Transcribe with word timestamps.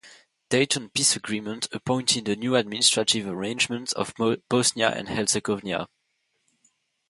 Dayton 0.49 0.89
peace 0.89 1.15
agreement 1.15 1.67
appointed 1.71 2.27
a 2.27 2.35
new 2.35 2.55
administrative 2.55 3.27
arrangement 3.27 3.93
of 3.93 4.15
Bosnia 4.49 4.89
and 4.89 5.09
Herzegovina. 5.09 5.87